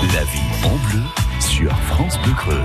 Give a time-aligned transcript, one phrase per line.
[0.00, 1.02] La vie en bleu
[1.66, 2.56] France Bleu Creuse.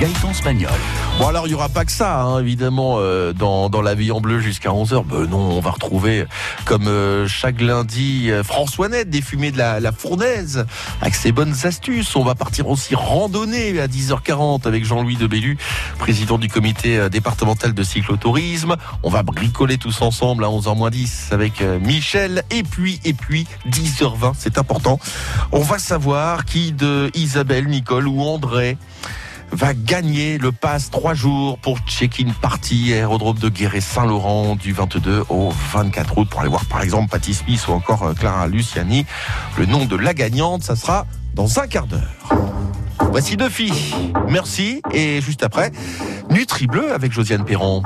[0.00, 0.70] Gaëtan Spagnol.
[1.18, 4.10] Bon alors il n'y aura pas que ça, hein, évidemment, euh, dans, dans la vie
[4.10, 5.04] en bleu jusqu'à 11h.
[5.04, 6.24] Ben non, on va retrouver,
[6.64, 10.66] comme euh, chaque lundi, euh, François Net, des fumées de la, la fournaise,
[11.00, 12.16] avec ses bonnes astuces.
[12.16, 15.56] On va partir aussi randonner à 10h40 avec Jean-Louis Debellu,
[15.98, 18.76] président du comité euh, départemental de cyclotourisme.
[19.04, 22.42] On va bricoler tous ensemble à 11h10 avec euh, Michel.
[22.50, 24.98] Et puis, et puis, 10h20, c'est important.
[25.52, 28.78] On va savoir qui de Isabelle, Nicole ou André
[29.50, 35.52] va gagner le pass 3 jours pour check-in party aérodrome de Guéret-Saint-Laurent du 22 au
[35.74, 39.04] 24 août pour aller voir par exemple Patty Smith ou encore euh, Clara Luciani.
[39.58, 42.00] Le nom de la gagnante, ça sera dans un quart d'heure.
[43.10, 43.94] Voici deux filles.
[44.30, 44.80] Merci.
[44.92, 45.70] Et juste après,
[46.30, 47.82] Nutri Bleu avec Josiane Perron.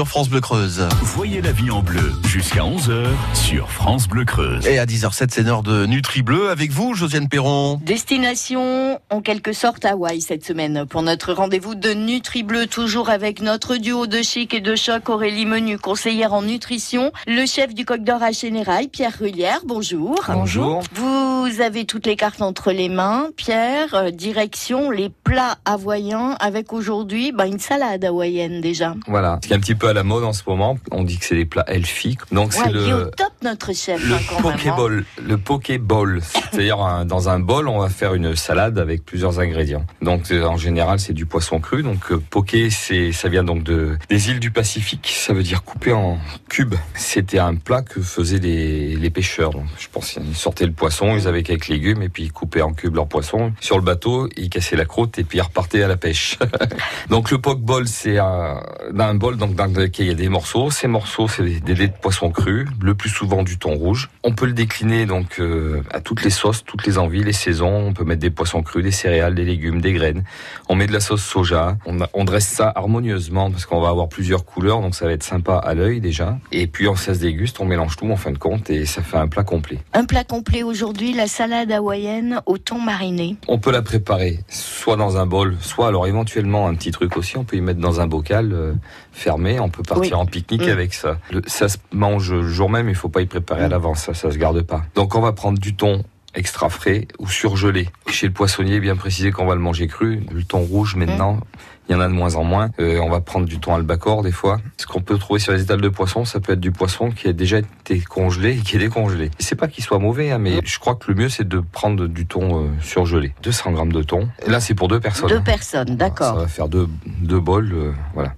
[0.00, 0.88] Sur France Bleu Creuse.
[1.02, 3.04] Voyez la vie en bleu jusqu'à 11h
[3.34, 4.66] sur France Bleu Creuse.
[4.66, 7.78] Et à 10h07, c'est l'heure de Nutri Bleu avec vous, Josiane Perron.
[7.84, 13.42] Destination en quelque sorte Hawaï cette semaine pour notre rendez-vous de Nutri Bleu, toujours avec
[13.42, 17.84] notre duo de chic et de choc Aurélie Menu, conseillère en nutrition, le chef du
[17.84, 20.22] Coq d'Or à Chénérail, Pierre Rullière, bonjour.
[20.28, 20.82] Bonjour.
[20.94, 26.72] Vous avez toutes les cartes entre les mains, Pierre, euh, direction les plats hawaïens avec
[26.72, 28.94] aujourd'hui bah, une salade hawaïenne déjà.
[29.08, 29.40] Voilà.
[29.42, 31.24] Ce qui est un petit peu à la mode en ce moment, on dit que
[31.24, 32.20] c'est des plats elfiques.
[32.30, 34.04] Donc Ouais, c'est est au le top notre chef.
[34.06, 34.42] le hein, hein.
[34.42, 39.84] pokéball, le pokéball, c'est-à-dire dans un bol, on va faire une salade avec plusieurs ingrédients.
[40.02, 41.82] Donc euh, en général, c'est du poisson cru.
[41.82, 45.12] Donc euh, poké, c'est ça vient donc de des îles du Pacifique.
[45.16, 46.18] Ça veut dire coupé en
[46.48, 46.74] cubes.
[46.94, 49.50] C'était un plat que faisaient les, les pêcheurs.
[49.52, 52.62] Donc, je pense qu'ils sortaient le poisson, ils avaient quelques légumes et puis ils coupaient
[52.62, 55.82] en cubes leur poisson sur le bateau, ils cassaient la croûte et puis ils repartaient
[55.82, 56.38] à la pêche.
[57.08, 58.60] donc le pokeball, c'est un,
[58.98, 60.70] un bol donc dans lequel il y a des morceaux.
[60.70, 64.10] Ces morceaux, c'est des, des laits de poisson cru, le plus souvent du thon rouge.
[64.22, 67.88] On peut le décliner donc euh, à toutes les sauces, toutes les envies, les saisons.
[67.88, 70.24] On peut mettre des poissons crus, des céréales, des légumes, des graines.
[70.68, 71.76] On met de la sauce soja.
[71.86, 75.56] On, dresse ça harmonieusement parce qu'on va avoir plusieurs couleurs, donc ça va être sympa
[75.56, 76.38] à l'œil déjà.
[76.52, 79.02] Et puis on ça se déguste, on mélange tout en fin de compte et ça
[79.02, 79.78] fait un plat complet.
[79.94, 83.36] Un plat complet aujourd'hui, la salade hawaïenne au thon mariné.
[83.48, 87.36] On peut la préparer soit dans un bol, soit alors éventuellement un petit truc aussi,
[87.36, 88.72] on peut y mettre dans un bocal euh,
[89.12, 90.22] fermé, on peut partir Oui.
[90.22, 90.70] en pique-nique Mm.
[90.70, 91.18] avec ça.
[91.30, 94.14] Le- ça se mange le jour même, il faut pas y préparer à l'avance, ça,
[94.14, 94.82] ça se garde pas.
[94.94, 96.02] Donc on va prendre du thon
[96.34, 97.88] extra frais ou surgelé.
[98.08, 100.22] Chez le poissonnier, bien précisé qu'on va le manger cru.
[100.32, 101.40] Le thon rouge maintenant,
[101.88, 102.70] il y en a de moins en moins.
[102.78, 104.60] Euh, on va prendre du thon albacore des fois.
[104.76, 107.26] Ce qu'on peut trouver sur les étals de poisson, ça peut être du poisson qui
[107.28, 109.30] a déjà été congelé et qui est décongelé.
[109.38, 112.06] C'est pas qu'il soit mauvais, hein, mais je crois que le mieux c'est de prendre
[112.06, 113.34] du thon euh, surgelé.
[113.42, 114.28] 200 grammes de thon.
[114.46, 115.28] Et là c'est pour deux personnes.
[115.28, 116.36] Deux personnes, Ça d'accord.
[116.36, 118.34] va faire deux, deux bols, euh, voilà.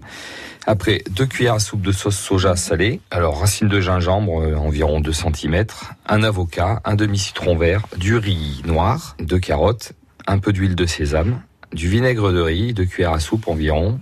[0.66, 3.00] Après, deux cuillères à soupe de sauce soja salée.
[3.10, 5.64] Alors, racine de gingembre, euh, environ 2 cm.
[6.06, 9.92] Un avocat, un demi-citron vert, du riz noir, deux carottes,
[10.26, 11.42] un peu d'huile de sésame,
[11.72, 13.98] du vinaigre de riz, deux cuillères à soupe environ,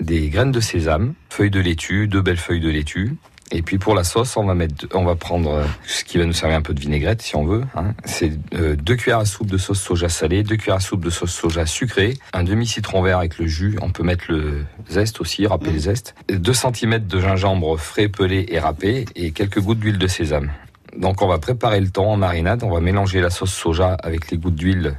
[0.00, 3.16] des graines de sésame, feuilles de laitue, deux belles feuilles de laitue.
[3.54, 6.24] Et puis pour la sauce, on va mettre, on va prendre euh, ce qui va
[6.24, 7.64] nous servir un peu de vinaigrette si on veut.
[7.76, 7.92] Hein.
[8.06, 11.10] C'est euh, deux cuillères à soupe de sauce soja salée, deux cuillères à soupe de
[11.10, 13.78] sauce soja sucrée, un demi citron vert avec le jus.
[13.82, 16.14] On peut mettre le zeste aussi, râper le zeste.
[16.30, 20.50] 2 cm de gingembre frais pelé et râpé et quelques gouttes d'huile de sésame.
[20.96, 22.62] Donc on va préparer le thon en marinade.
[22.64, 24.94] On va mélanger la sauce soja avec les gouttes d'huile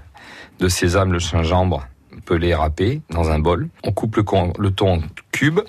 [0.59, 1.87] de sésame, le gingembre
[2.25, 3.69] pelé et râpé dans un bol.
[3.83, 5.01] On coupe le, con- le thon en
[5.31, 5.61] cubes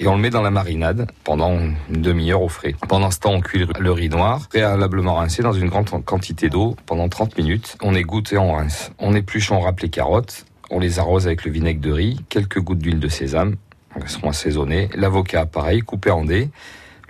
[0.00, 2.74] et on le met dans la marinade pendant une demi-heure au frais.
[2.88, 6.76] Pendant ce temps, on cuit le- riz noir, préalablement rincé dans une grande quantité d'eau
[6.86, 7.76] pendant 30 minutes.
[7.82, 8.92] On égoutte et on rince.
[8.98, 12.60] On épluche, on râpe les carottes, on les arrose avec le vinaigre de riz, quelques
[12.60, 13.56] gouttes d'huile de sésame,
[13.96, 14.88] elles seront assaisonnées.
[14.94, 16.48] L'avocat, pareil, coupé en dés.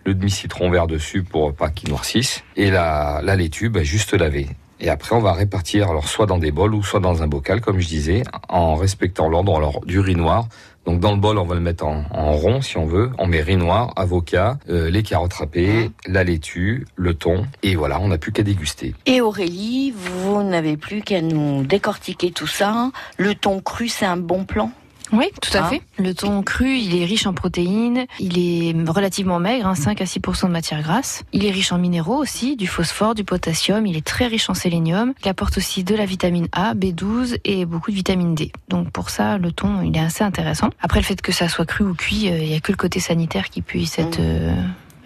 [0.05, 2.43] Le demi-citron vert dessus pour pas qu'il noircisse.
[2.57, 4.47] Et la, la laitue, bah, juste lavée.
[4.81, 7.61] Et après, on va répartir, alors soit dans des bols ou soit dans un bocal,
[7.61, 10.49] comme je disais, en respectant l'ordre du riz noir.
[10.89, 13.11] Donc dans le bol, on va le mettre en, en rond si on veut.
[13.19, 17.47] On met riz noir, avocat, euh, les carottes râpées, la laitue, le thon.
[17.63, 18.95] Et voilà, on n'a plus qu'à déguster.
[19.05, 22.91] Et Aurélie, vous n'avez plus qu'à nous décortiquer tout ça.
[23.19, 24.73] Le thon cru, c'est un bon plan?
[25.13, 25.83] Oui, tout à Hein fait.
[25.99, 30.05] Le thon cru, il est riche en protéines, il est relativement maigre, hein, 5 à
[30.05, 31.23] 6% de matière grasse.
[31.33, 34.55] Il est riche en minéraux aussi, du phosphore, du potassium, il est très riche en
[34.55, 35.15] sélénium.
[35.25, 38.53] Il apporte aussi de la vitamine A, B12 et beaucoup de vitamine D.
[38.69, 40.71] Donc pour ça, le thon, il est assez intéressant.
[40.81, 42.77] Après, le fait que ça soit cru ou cuit, euh, il y a que le
[42.77, 44.19] côté sanitaire qui puisse être...
[44.21, 44.55] euh,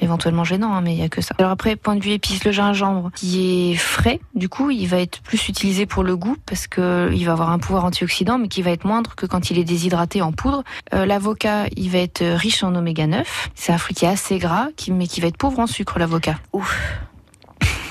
[0.03, 1.35] éventuellement gênant, hein, mais il y a que ça.
[1.39, 4.99] Alors après, point de vue épice, le gingembre qui est frais, du coup, il va
[4.99, 8.49] être plus utilisé pour le goût parce que il va avoir un pouvoir antioxydant, mais
[8.49, 10.65] qui va être moindre que quand il est déshydraté en poudre.
[10.95, 13.51] Euh, L'avocat, il va être riche en oméga 9.
[13.55, 16.37] C'est un fruit qui est assez gras, mais qui va être pauvre en sucre, l'avocat.
[16.53, 16.79] Ouf.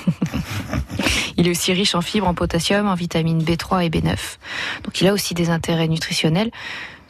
[1.36, 4.16] Il est aussi riche en fibres, en potassium, en vitamine B3 et B9.
[4.84, 6.50] Donc il a aussi des intérêts nutritionnels.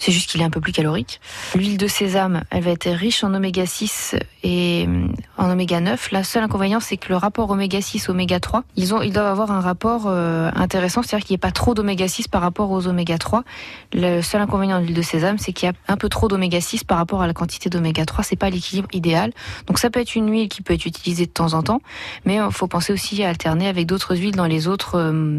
[0.03, 1.21] C'est juste qu'il est un peu plus calorique.
[1.55, 4.89] L'huile de sésame, elle va être riche en oméga 6 et
[5.39, 6.11] en oméga 9.
[6.11, 9.29] La seule inconvénient, c'est que le rapport oméga 6 oméga 3, ils ont, ils doivent
[9.29, 12.73] avoir un rapport euh, intéressant, c'est-à-dire qu'il n'y ait pas trop d'oméga 6 par rapport
[12.73, 13.45] aux oméga 3.
[13.93, 16.61] Le seul inconvénient de l'huile de sésame, c'est qu'il y a un peu trop d'oméga
[16.61, 18.25] 6 par rapport à la quantité d'oméga 3.
[18.25, 19.33] C'est pas l'équilibre idéal.
[19.69, 21.81] Donc ça peut être une huile qui peut être utilisée de temps en temps,
[22.25, 25.39] mais il faut penser aussi à alterner avec d'autres huiles dans les autres euh,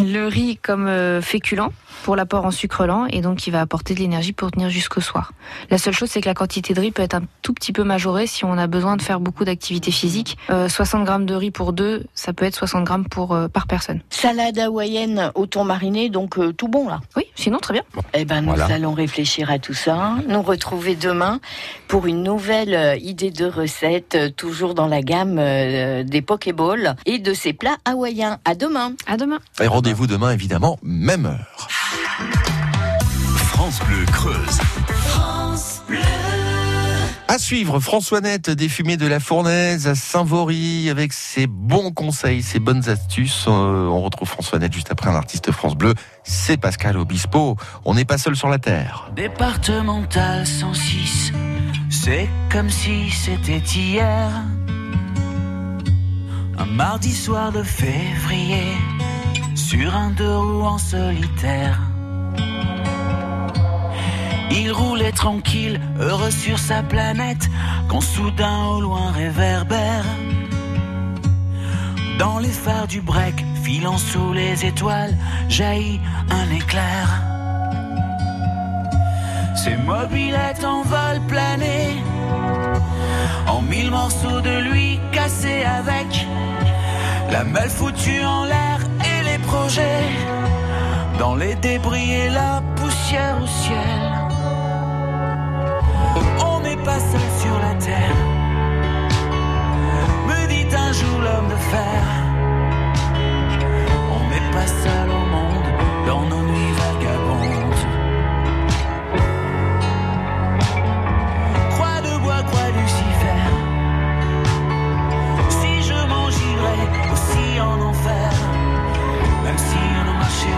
[0.00, 1.70] Le riz comme euh, féculent
[2.02, 5.00] pour l'apport en sucre lent et donc il va apporter de l'énergie pour tenir jusqu'au
[5.02, 5.32] soir.
[5.70, 7.84] La seule chose c'est que la quantité de riz peut être un tout petit peu
[7.84, 10.38] majorée si on a besoin de faire beaucoup d'activité physique.
[10.48, 13.66] Euh, 60 grammes de riz pour deux, ça peut être 60 grammes pour euh, par
[13.66, 14.00] personne.
[14.08, 17.00] Salade hawaïenne au thon mariné, donc euh, tout bon là.
[17.16, 17.82] Oui, sinon très bien.
[18.14, 18.66] Eh ben, nous Voilà.
[18.74, 20.14] allons réfléchir à tout ça.
[20.26, 21.38] Nous retrouver demain
[21.86, 26.96] pour une nouvelle euh, idée de recette, euh, toujours dans la gamme euh, des Pokéballs
[27.04, 28.38] et de ces plats hawaïens.
[28.44, 28.94] À demain.
[29.06, 29.38] À demain.
[29.60, 31.68] Et rendez-vous demain, évidemment, même heure.
[33.36, 34.58] France Bleu Creuse.
[37.28, 42.58] À suivre, François-Nette des fumées de la Fournaise à Saint-Vaury avec ses bons conseils, ses
[42.58, 43.44] bonnes astuces.
[43.46, 45.94] Euh, on retrouve François-Nette juste après un artiste France Bleu.
[46.24, 47.56] C'est Pascal Obispo.
[47.84, 49.12] On n'est pas seul sur la terre.
[49.14, 51.32] Départemental 106,
[51.88, 54.28] C'est comme si c'était hier,
[56.58, 58.64] un mardi soir de février,
[59.60, 61.78] sur un deux roues en solitaire.
[64.50, 67.48] Il roulait tranquille, heureux sur sa planète,
[67.88, 70.04] quand soudain au loin réverbère.
[72.18, 75.14] Dans les phares du break, filant sous les étoiles,
[75.48, 76.00] jaillit
[76.30, 77.22] un éclair.
[79.54, 82.02] Ses mobilettes en vol plané,
[83.46, 86.26] en mille morceaux de lui cassés avec
[87.30, 88.79] la malle foutue en l'air
[91.18, 94.00] dans les débris et la poussière au ciel.
[96.44, 98.16] On n'est pas seul sur la terre,
[100.28, 102.02] me dit un jour l'homme de fer.
[104.16, 105.49] On n'est pas seul au monde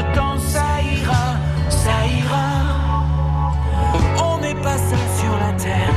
[0.00, 1.36] lui chuchotant ça ira,
[1.68, 2.48] ça ira.
[4.24, 5.94] On n'est pas seul sur la terre,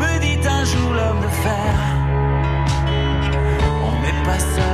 [0.00, 1.74] me dit un jour l'homme de fer.
[3.84, 4.73] On n'est pas seul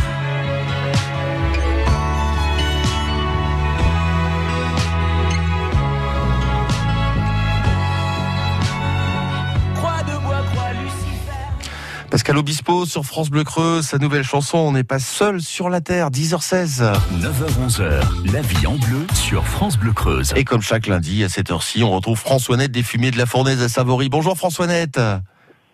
[12.21, 15.81] Pascal Obispo sur France Bleu Creux, sa nouvelle chanson On n'est pas seul sur la
[15.81, 16.93] terre, 10h16.
[17.19, 20.31] 9h-11h, la vie en bleu sur France Bleu Creuse.
[20.35, 23.63] Et comme chaque lundi à cette heure-ci, on retrouve François-Nette des fumées de la Fournaise
[23.63, 24.09] à Savory.
[24.09, 24.99] Bonjour François-Nette.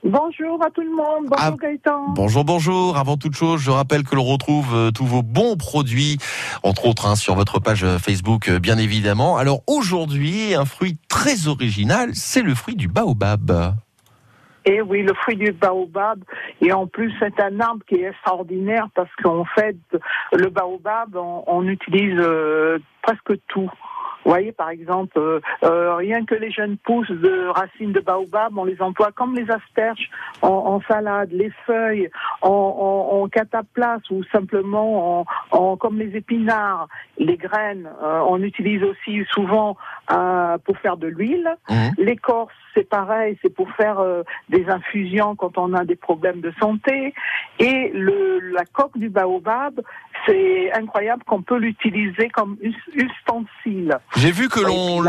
[0.06, 1.26] Bonjour à tout le monde.
[1.30, 2.14] Bonjour Ah, Gaëtan.
[2.16, 2.96] Bonjour, bonjour.
[2.96, 6.18] Avant toute chose, je rappelle que l'on retrouve euh, tous vos bons produits,
[6.64, 9.36] entre autres hein, sur votre page euh, Facebook, euh, bien évidemment.
[9.36, 13.76] Alors aujourd'hui, un fruit très original, c'est le fruit du baobab.
[14.68, 16.20] Et oui, le fruit du baobab.
[16.62, 19.78] Et en plus, c'est un arbre qui est extraordinaire parce qu'en fait,
[20.34, 23.72] le baobab, on, utilise euh, presque tout.
[24.26, 28.58] Vous voyez, par exemple, euh, euh, rien que les jeunes pousses de racines de baobab,
[28.58, 30.10] on les emploie comme les asperges
[30.42, 32.10] en, salade, les feuilles
[32.42, 32.50] en,
[33.22, 37.90] en, cataplasme ou simplement en, comme les épinards, les graines.
[38.02, 39.78] on utilise aussi souvent
[40.12, 41.50] euh, pour faire de l'huile.
[41.70, 41.92] Mhm.
[41.98, 46.54] L'écorce, c'est pareil, c'est pour faire euh, des infusions quand on a des problèmes de
[46.60, 47.14] santé.
[47.60, 49.82] Et le, la coque du baobab,
[50.26, 53.98] c'est incroyable qu'on peut l'utiliser comme us- ustensile.
[54.16, 55.04] J'ai vu que l'on,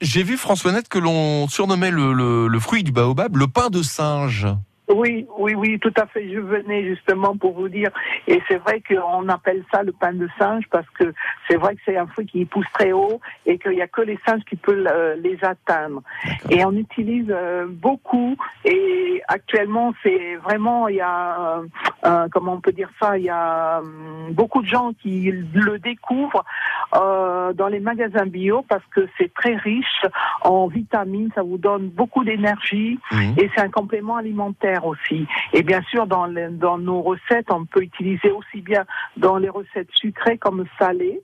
[0.00, 3.82] j'ai vu François-Nette que l'on surnommait le, le- le fruit du baobab le pain de
[3.82, 4.46] singe.
[4.88, 6.32] Oui, oui, oui, tout à fait.
[6.32, 7.90] Je venais justement pour vous dire,
[8.28, 11.12] et c'est vrai qu'on appelle ça le pain de singe parce que
[11.48, 14.02] c'est vrai que c'est un fruit qui pousse très haut et qu'il n'y a que
[14.02, 16.02] les singes qui peuvent euh, les atteindre.
[16.50, 18.36] Et on utilise euh, beaucoup.
[18.64, 21.62] Et actuellement, c'est vraiment, il y a,
[22.06, 25.78] euh, comment on peut dire ça, il y a hum, beaucoup de gens qui le
[25.78, 26.44] découvrent
[26.94, 30.02] euh, dans les magasins bio parce que c'est très riche
[30.42, 32.98] en vitamines, ça vous donne beaucoup d'énergie
[33.38, 35.26] et c'est un complément alimentaire aussi.
[35.52, 38.84] Et bien sûr, dans, les- dans nos recettes, on peut utiliser aussi bien
[39.16, 41.20] dans les recettes sucrées comme salées.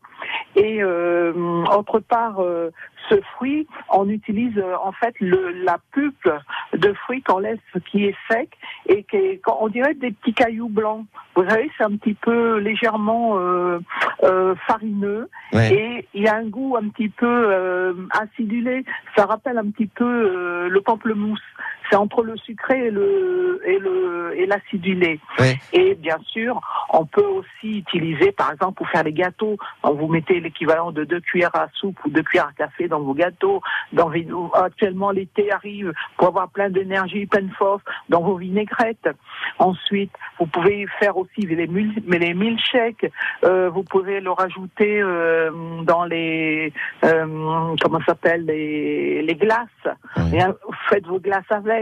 [0.57, 1.33] Et euh,
[1.77, 2.71] autre part, euh,
[3.09, 6.31] ce fruit, on utilise euh, en fait le, la pulpe
[6.73, 7.59] de fruit qu'on laisse
[7.91, 8.51] qui est sec
[8.89, 11.05] et qui est, on dirait des petits cailloux blancs.
[11.35, 13.79] Vous savez, c'est un petit peu légèrement euh,
[14.25, 15.73] euh, farineux Ouais.
[15.75, 18.85] et il y a un goût un petit peu euh, acidulé.
[19.17, 21.41] Ça rappelle un petit peu le pamplemousse.
[21.93, 25.21] C'est entre le sucré et le et le et l'acidulé.
[25.39, 25.59] Ouais.
[25.75, 26.59] Et bien sûr,
[26.89, 31.05] on peut aussi utiliser, par exemple, pour faire les gâteaux, quand vous mettez l'équivalent de
[31.05, 33.61] deux cuillères à soupe ou deux cuillères à café dans vos gâteaux.
[33.93, 34.11] Dans
[34.55, 39.09] actuellement, l'été arrive pour avoir plein d'énergie, plein de force dans vos vinaigrettes.
[39.59, 43.11] Ensuite, vous pouvez faire aussi les, mais les milkshakes.
[43.45, 45.51] Euh, vous pouvez le rajouter euh,
[45.83, 46.73] dans les
[47.05, 49.69] euh, comment s'appelle les, les glaces.
[50.17, 50.39] Ouais.
[50.39, 50.53] Et, euh,
[50.89, 51.82] faites vos glaces avec.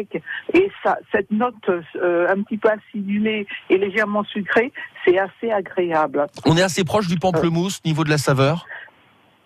[0.55, 4.73] Et ça, cette note euh, un petit peu acidulée et légèrement sucrée,
[5.05, 6.27] c'est assez agréable.
[6.47, 8.67] On est assez proche du pamplemousse niveau de la saveur.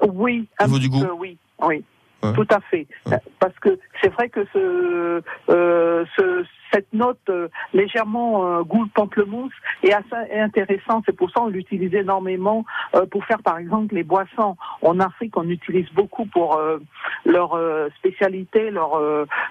[0.00, 1.04] Oui, un Niveau du goût.
[1.04, 1.84] peu, oui, oui.
[2.22, 2.32] Ouais.
[2.32, 2.86] Tout à fait.
[3.06, 3.18] Ouais.
[3.38, 6.44] Parce que c'est vrai que ce, euh, ce,
[6.74, 9.52] cette note euh, légèrement euh, goût pamplemousse
[9.82, 11.02] est assez intéressant.
[11.06, 12.64] C'est pour ça qu'on l'utilise énormément
[12.94, 14.56] euh, pour faire par exemple les boissons.
[14.82, 16.78] En Afrique, on utilise beaucoup pour euh,
[17.24, 17.58] leur
[17.98, 19.00] spécialité, leur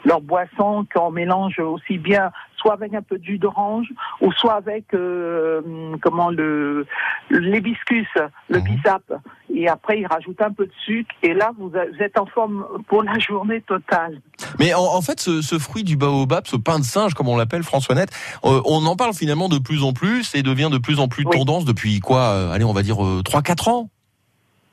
[0.06, 2.32] leur boisson qu'on mélange aussi bien
[2.64, 3.88] soit avec un peu de jus d'orange
[4.22, 5.62] ou soit avec euh,
[6.02, 6.88] comment le
[7.30, 8.08] l'hibiscus,
[8.50, 8.64] le Mhm.
[8.64, 9.04] bissap.
[9.56, 11.14] Et après, ils rajoutent un peu de sucre.
[11.22, 14.20] Et là, vous êtes en forme pour la journée totale.
[14.60, 17.38] Mais en, en fait, ce, ce fruit du baobab, ce pain de singe, comme on
[17.38, 18.10] l'appelle, Françoisnette,
[18.46, 21.26] euh, on en parle finalement de plus en plus et devient de plus en plus
[21.26, 21.38] Oui.
[21.38, 23.90] tendance depuis quoi euh, Allez, on va dire euh, 3-4 ans.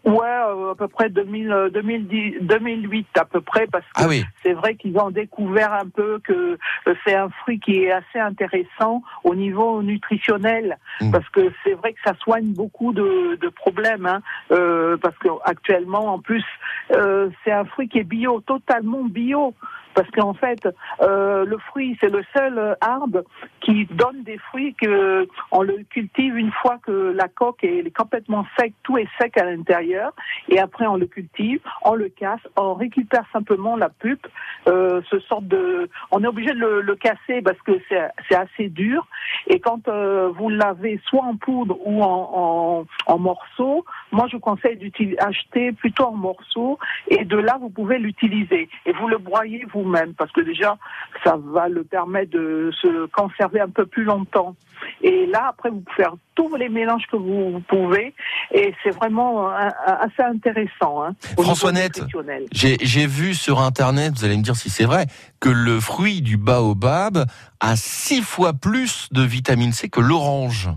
[0.05, 4.07] Ouais, euh, à peu près 2000, euh, 2010, 2008 à peu près, parce que Ah
[4.09, 4.25] oui.
[4.43, 8.19] c'est vrai qu'ils ont découvert un peu que euh, c'est un fruit qui est assez
[8.19, 11.11] intéressant au niveau nutritionnel, Mm.
[11.13, 14.21] parce que c'est vrai que ça soigne beaucoup de, de problèmes, hein,
[14.53, 16.45] euh, parce que actuellement, en plus,
[16.93, 19.55] euh, c'est un fruit qui est bio, totalement bio.
[19.95, 20.69] Parce qu'en fait,
[21.03, 23.23] euh, le fruit, c'est le seul arbre
[23.61, 28.47] qui donne des fruits que on le cultive une fois que la coque est complètement
[28.59, 30.13] sec, tout est sec à l'intérieur,
[30.49, 34.27] et après on le cultive, on le casse, on récupère simplement la pulpe,
[34.69, 39.07] euh, ce sorte de, on est obligé de le, casser parce que c'est assez dur,
[39.47, 44.77] et quand euh, vous l'avez soit en poudre ou en, en, morceaux, moi je conseille
[44.77, 50.15] d'acheter plutôt en morceaux, et de là vous pouvez l'utiliser, et vous le broyez vous-même,
[50.15, 50.77] parce que déjà
[51.25, 54.55] ça va le permettre de se conserver un peu plus longtemps.
[55.03, 58.15] Et là, après, vous pouvez faire tous les mélanges que vous, pouvez.
[58.55, 61.05] Et c'est vraiment un- assez intéressant.
[61.05, 61.97] Hein, au François niveau Nette.
[61.99, 62.47] nutritionnel.
[62.53, 65.07] J'ai j'ai vu sur Internet, vous allez me dire si c'est vrai,
[65.41, 67.27] que le fruit du baobab
[67.61, 70.71] a six fois plus de vitamine C que l'orange.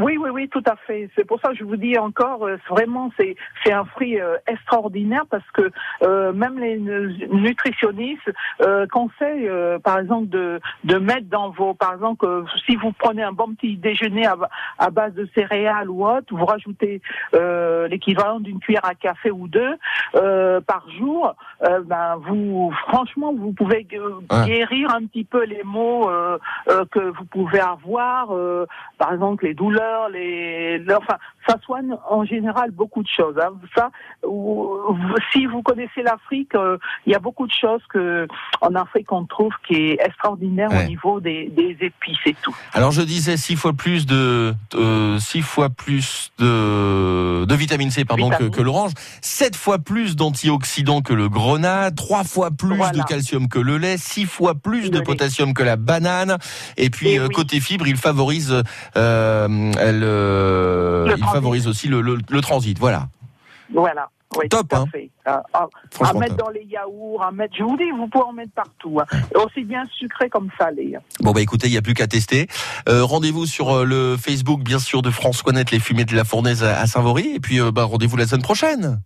[0.00, 1.10] Oui, oui, oui, tout à fait.
[1.14, 4.36] C'est pour ça que je vous dis encore, euh, vraiment, c'est c'est un fruit euh,
[4.46, 5.70] extraordinaire parce que
[6.02, 8.30] euh, même les nu- nutritionnistes
[8.62, 12.92] euh, conseillent, euh, par exemple, de de mettre dans vos, par exemple, euh, si vous
[12.92, 14.36] prenez un bon petit déjeuner à,
[14.78, 17.02] à base de céréales ou autre, vous rajoutez
[17.34, 19.74] euh, l'équivalent d'une cuillère à café ou deux
[20.14, 21.34] euh, par jour.
[21.84, 23.86] ben vous, franchement, vous pouvez
[24.30, 24.46] Ouais.
[24.46, 26.08] guérir un petit peu les maux
[26.90, 28.34] que vous pouvez avoir.
[28.34, 28.66] euh,
[28.98, 31.16] par exemple les douleurs, les, le- enfin,
[31.48, 33.36] ça soigne en général beaucoup de choses.
[33.40, 33.52] Hein.
[33.74, 33.90] Ça,
[35.32, 36.76] si vous connaissez l'Afrique, euh,
[37.06, 38.26] il y a beaucoup de choses que
[38.60, 40.84] en Afrique on trouve qui est extraordinaire Ouais.
[40.84, 42.54] au niveau des, des épices et tout.
[42.74, 48.04] Alors je disais six fois plus de euh, six fois plus de, de vitamine C
[48.04, 48.54] pardon que, Vitamine.
[48.54, 52.92] que l'orange, sept fois plus d'antioxydants que le grenade, trois fois plus Voilà.
[52.92, 56.36] de calcium que le lait, six fois plus de potassium que la banane.
[56.76, 57.34] Et puis Et euh, oui.
[57.34, 58.62] côté fibre, il favorise
[59.80, 61.34] elle, euh, il transit.
[61.34, 62.78] favorise aussi le, le, le transit.
[62.78, 63.08] Voilà,
[63.74, 64.08] Voilà.
[64.38, 64.86] Oui, Top, tout à hein.
[64.92, 65.10] fait.
[65.24, 66.20] À, à- à franchement.
[66.20, 66.46] mettre top.
[66.46, 69.16] dans les yaourts, à mettre, je vous dis, vous pouvez en mettre partout, hein.
[69.44, 70.96] aussi bien sucré comme salé.
[71.18, 72.46] Bon bah écoutez, il n'y a plus qu'à tester.
[72.88, 76.22] Euh, rendez-vous sur euh, le Facebook bien sûr de François Net, les fumées de la
[76.22, 77.32] fournaise à, Saint-Vaury.
[77.34, 79.00] Et puis euh, bah, rendez-vous la semaine prochaine.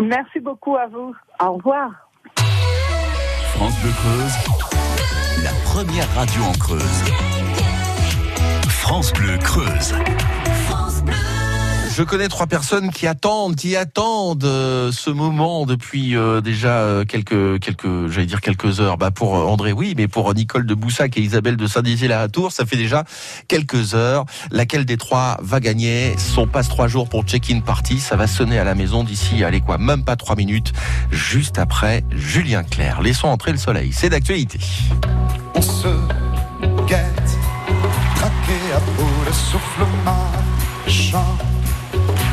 [0.00, 1.12] Merci beaucoup à vous.
[1.44, 1.90] Au revoir.
[2.36, 7.02] France Bleu Creuse, La première radio en Creuse.
[8.88, 9.94] France Bleu Creuse.
[11.92, 17.04] Je connais trois personnes qui attendent, qui attendent euh, ce moment depuis euh, déjà euh,
[17.04, 18.96] quelques, quelques, j'allais dire quelques heures.
[18.96, 22.76] Bah pour André, oui, mais pour Nicole de Boussac et Isabelle de Saint-Dizier-la-Tour, ça fait
[22.76, 23.02] déjà
[23.48, 24.24] quelques heures.
[24.52, 26.14] Laquelle des trois va gagner?
[26.16, 29.62] Son passe trois jours pour check-in party Ça va sonner à la maison d'ici, allez
[29.62, 30.72] quoi, même pas trois minutes,
[31.10, 33.02] juste après Julien Clerc.
[33.02, 33.90] Laissons entrer le soleil.
[33.92, 34.60] C'est d'actualité.
[35.56, 35.88] on se
[39.78, 41.36] de souffle marchant,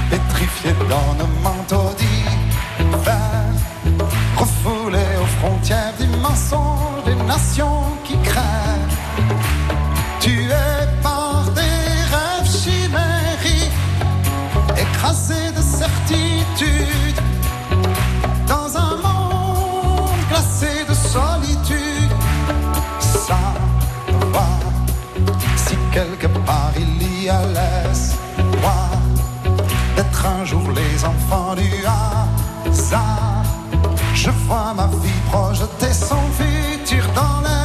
[0.10, 3.44] pétrifié dans nos manteaux d'hiver,
[4.38, 8.98] refoulé aux frontières du mensonge des nations qui crèvent,
[10.20, 10.50] tué
[11.02, 13.72] par des rêves chimériques,
[14.78, 17.20] écrasé de certitude,
[27.30, 28.90] a l'espoir
[29.96, 33.44] d'être un jour les enfants du hasard.
[34.14, 37.63] Je vois ma vie projeter son futur dans l'espace.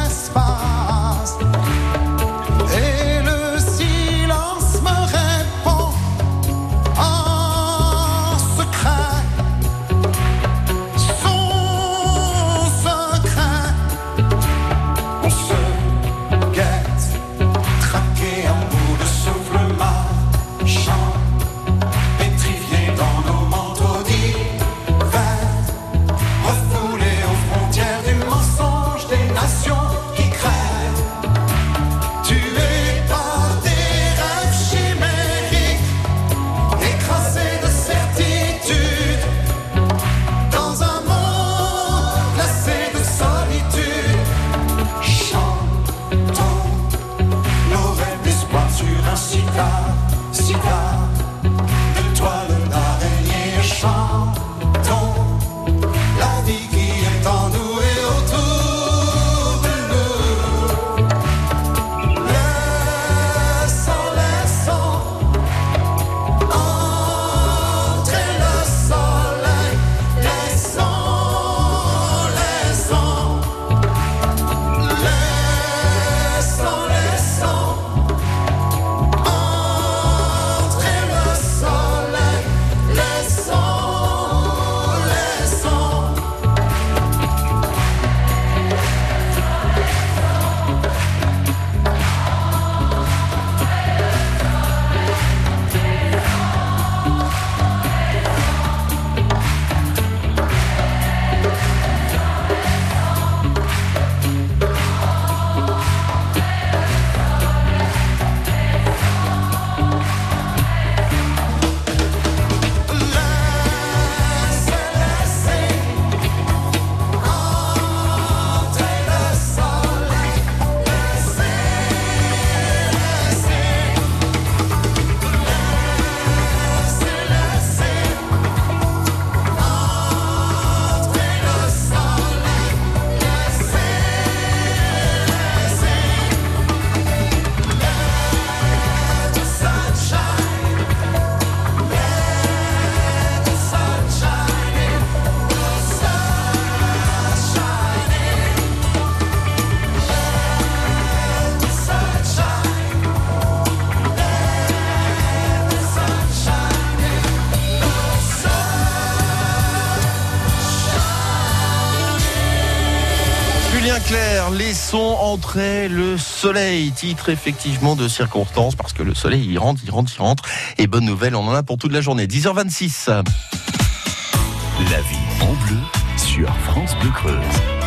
[165.29, 166.91] Entrer le soleil.
[166.91, 170.43] Titre effectivement de circonstance parce que le soleil il rentre, il rentre, il rentre.
[170.79, 172.25] Et bonne nouvelle, on en a pour toute la journée.
[172.25, 173.09] 10h26.
[173.09, 175.77] La vie en bleu
[176.17, 177.35] sur France Bleu Creuse.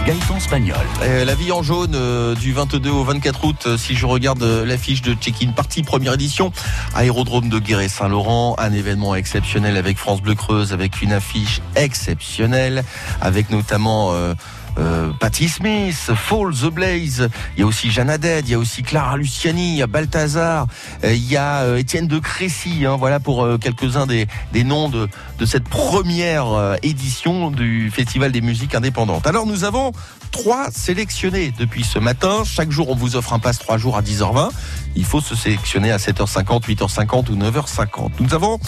[0.07, 0.77] Gaëtan Spagnol.
[1.03, 4.43] Euh, la vie en jaune euh, du 22 au 24 août, euh, si je regarde
[4.43, 6.53] l'affiche de Check-in Party, première édition,
[6.95, 12.85] aérodrome de Guéret-Saint-Laurent, un événement exceptionnel avec France Bleu Creuse, avec une affiche exceptionnelle,
[13.21, 14.13] avec notamment...
[14.79, 18.59] Euh, Patti Smith, Fall the Blaze, il y a aussi Jeanne Haddad, il y a
[18.59, 20.67] aussi Clara Luciani, il y a Balthazar,
[21.05, 24.65] euh, il y a euh, Étienne de Crécy, hein, voilà pour euh, quelques-uns des, des
[24.65, 25.09] noms de,
[25.39, 29.27] de cette première édition du Festival des musiques indépendantes.
[29.27, 29.93] Alors nous avons
[30.31, 32.43] trois sélectionnés depuis ce matin.
[32.45, 34.51] Chaque jour, on vous offre un passe trois jours à 10h20.
[34.97, 38.11] Il faut se sélectionner à 7h50, 8h50 ou 9h50.
[38.21, 38.59] Nous avons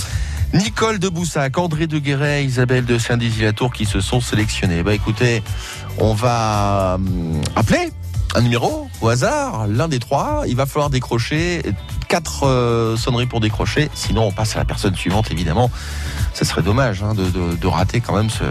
[0.55, 4.85] Nicole de Boussac, André de Guéret, Isabelle de Saint-Dizier-la-Tour qui se sont sélectionnés.
[4.85, 5.43] Bah écoutez,
[5.99, 7.93] on va hum, appeler
[8.35, 10.45] un numéro au hasard, l'un des trois.
[10.47, 11.63] Il va falloir décrocher
[12.09, 13.91] quatre euh, sonneries pour décrocher.
[13.95, 15.71] Sinon, on passe à la personne suivante, évidemment.
[16.33, 18.45] Ça serait dommage hein, de rater quand même ce,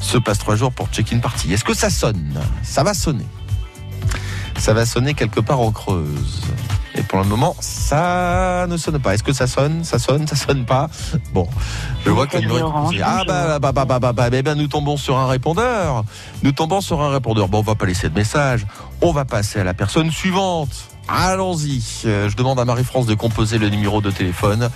[0.00, 1.52] ce passe trois jours pour check-in party.
[1.52, 2.34] Est-ce que ça sonne?
[2.62, 3.26] Ça va sonner.
[4.58, 6.42] Ça va sonner quelque part en creuse.
[6.94, 9.14] Et pour le moment, ça ne sonne pas.
[9.14, 9.84] Est-ce que ça sonne?
[9.84, 10.26] Ça sonne?
[10.26, 10.90] Ça sonne pas?
[11.32, 11.48] Bon,
[12.04, 12.36] je vois que.
[13.02, 16.04] Ah bah bah bah bah bah bah, eh ben, nous tombons sur un répondeur.
[16.42, 17.48] Nous tombons sur un répondeur.
[17.48, 18.66] Bon, on va pas laisser de message.
[19.00, 20.70] On va passer à la personne suivante.
[21.08, 21.82] Allons-y.
[22.04, 24.70] Euh, je demande à Marie-France de composer le numéro de téléphone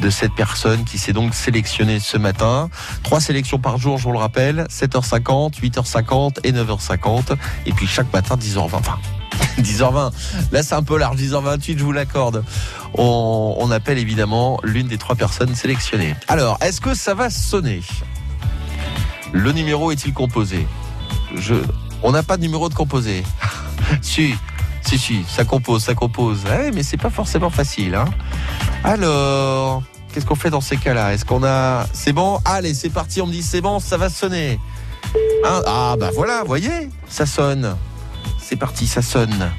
[0.00, 2.68] de cette personne qui s'est donc sélectionnée ce matin.
[3.02, 4.66] Trois sélections par jour, je vous le rappelle.
[4.70, 7.36] 7h50, 8h50 et 9h50.
[7.66, 9.17] Et puis chaque matin, 10h20.
[9.58, 10.12] Enfin, 10h20.
[10.52, 11.16] Là, c'est un peu large.
[11.16, 12.44] 10h28, je vous l'accorde.
[12.94, 16.14] On, appelle évidemment l'une des trois personnes sélectionnées.
[16.26, 17.82] Alors, est-ce que ça va sonner?
[19.32, 20.66] Le numéro est-il composé?
[21.34, 21.54] Je,
[22.02, 23.22] On n'a pas de numéro de composé.
[24.02, 24.34] si,
[24.82, 26.40] si, si, ça compose, ça compose.
[26.46, 27.94] Eh, mais c'est pas forcément facile.
[27.94, 28.06] Hein
[28.84, 31.12] Alors, qu'est-ce qu'on fait dans ces cas-là?
[31.12, 31.86] Est-ce qu'on a...
[31.92, 32.40] C'est bon?
[32.46, 33.20] Allez, c'est parti.
[33.20, 34.58] On me dit c'est bon, ça va sonner.
[35.44, 35.62] Hein?
[35.66, 37.76] Ah, bah voilà, voyez, ça sonne.
[38.48, 39.52] C'est parti, ça sonne.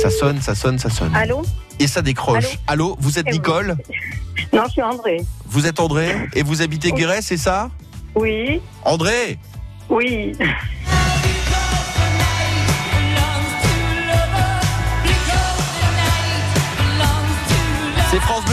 [0.00, 1.12] Ça sonne, ça sonne, ça sonne.
[1.16, 1.42] Allô
[1.80, 2.60] Et ça décroche.
[2.68, 3.32] Allô, vous êtes oui.
[3.32, 3.76] Nicole
[4.52, 5.16] Non, je suis André.
[5.44, 7.68] Vous êtes André Et vous habitez Guéret, c'est ça
[8.14, 9.40] Oui, André
[9.88, 10.36] oui.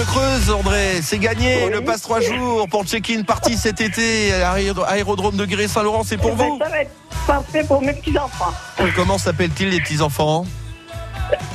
[0.06, 1.02] Creuse, André.
[1.02, 1.70] C'est gagné.
[1.70, 4.34] Le passe trois jours pour le check-in party cet été.
[4.34, 6.60] à l'aéro- Aérodrome de Guéret-Saint-Laurent, c'est pour Eh ben, vous.
[6.60, 6.92] Ça va être
[7.26, 8.54] parfait pour mes petits-enfants.
[8.96, 10.46] Comment s'appellent-ils les petits-enfants?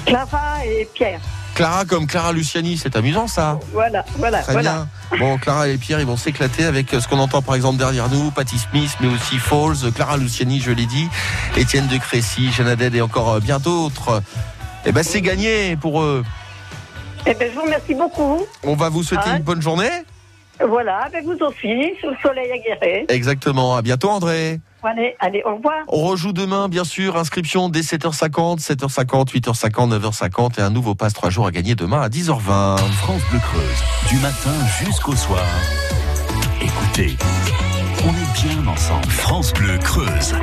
[0.06, 1.20] Clara et Pierre.
[1.54, 3.58] Clara comme Clara Luciani, c'est amusant ça.
[3.74, 4.86] Voilà, voilà, Très voilà.
[5.10, 5.18] bien.
[5.18, 8.08] Bon, Clara et Pierre, ils vont s'éclater avec euh, ce qu'on entend par exemple derrière
[8.08, 11.08] nous, Patti Smith, mais aussi Falls, Clara Luciani, je l'ai dit,
[11.56, 14.22] Étienne de Crécy, Jeanne et encore euh, bien d'autres.
[14.86, 16.24] Eh ben, c'est gagné pour eux.
[17.26, 18.40] Eh ben, je vous remercie beaucoup.
[18.64, 19.36] On va vous souhaiter Ah.
[19.36, 19.90] une bonne journée.
[20.66, 23.04] Voilà, avec vous aussi, sous le soleil à Guéret.
[23.08, 23.74] Exactement.
[23.76, 24.60] À bientôt, André.
[24.84, 25.82] Allez, allez, au revoir.
[25.88, 27.16] On rejoue demain, bien sûr.
[27.16, 32.00] Inscription dès 7h50, 7h50, 8h50, 9h50 et un nouveau passe 3 jours à gagner demain
[32.02, 32.76] à 10h20.
[32.78, 34.52] France Bleu Creuse, du matin
[34.84, 35.44] jusqu'au soir.
[36.60, 37.16] Écoutez,
[38.04, 39.08] on est bien ensemble.
[39.10, 40.34] France Bleu Creuse.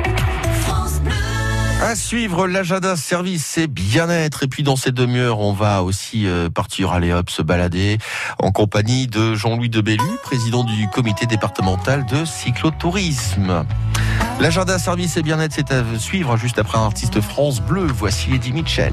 [1.82, 4.42] À suivre l'agenda service et bien-être.
[4.42, 7.96] Et puis dans cette demi-heure, on va aussi euh, partir, aller hop, se balader
[8.38, 13.64] en compagnie de Jean-Louis Debellu, président du comité départemental de cyclotourisme.
[14.40, 17.86] L'agenda service et bien-être, c'est à suivre juste après un artiste France Bleu.
[17.86, 18.92] Voici Eddie Mitchell.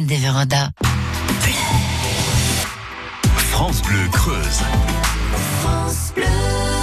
[0.00, 0.70] Des vérandas.
[3.36, 4.60] France Bleu Creuse.
[5.64, 6.73] Angels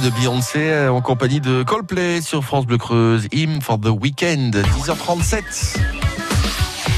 [0.00, 3.28] de Beyoncé euh, en compagnie de Coldplay sur France Bleu Creuse.
[3.32, 5.95] Him for the Weekend, 10h37.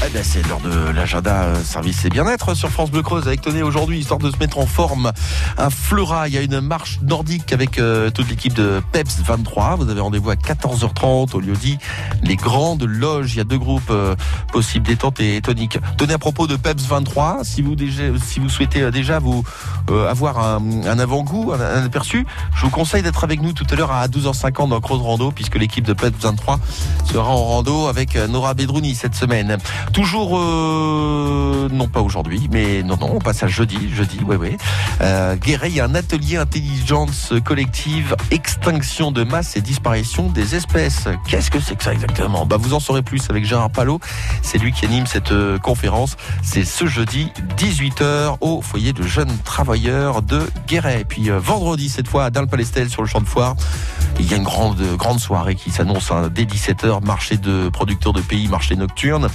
[0.05, 3.41] Eh ben, c'est l'heure de l'agenda euh, service et bien-être sur France Bleu Creuse avec
[3.41, 5.11] Tony aujourd'hui, histoire de se mettre en forme.
[5.57, 9.75] Un Fleurat, il y a une marche nordique avec euh, toute l'équipe de PEPS 23.
[9.75, 11.77] Vous avez rendez-vous à 14h30 au lieu dit
[12.23, 13.33] les grandes loges.
[13.33, 14.15] Il y a deux groupes euh,
[14.53, 15.77] possibles, détente et tonique.
[15.97, 17.75] Tenez à propos de PEPS 23, si vous,
[18.23, 19.43] si vous souhaitez déjà vous
[20.07, 22.25] avoir un, avant-goût, un, aperçu,
[22.55, 25.55] je vous conseille d'être avec nous tout à l'heure à 12h50 dans Creuse Rando puisque
[25.55, 26.59] l'équipe de PEPS 23
[27.11, 29.57] sera en rando avec Nora Bedrouni cette semaine.
[29.93, 34.57] Toujours, euh, non pas aujourd'hui, mais non, non, on passe à jeudi, jeudi, oui, oui.
[35.01, 40.55] Euh, Guéret, il y a un atelier intelligence collective, extinction de masse et disparition des
[40.55, 41.07] espèces.
[41.27, 42.45] Qu'est-ce que c'est que ça exactement?
[42.45, 43.99] Bah, vous en saurez plus avec Gérard Palot.
[44.41, 46.17] C'est lui qui anime cette euh, conférence.
[46.43, 51.01] C'est ce jeudi, 18h, au foyer de jeunes travailleurs de Guéret.
[51.01, 53.55] Et puis vendredi, cette fois, à Dal-Palestel, sur le champ de foire,
[54.19, 58.13] il y a une grande, grande soirée qui s'annonce hein, dès 17h, marché de producteurs
[58.13, 59.27] de pays, marché nocturne,